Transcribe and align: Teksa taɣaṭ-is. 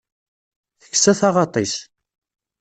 Teksa 0.81 1.13
taɣaṭ-is. 1.19 1.75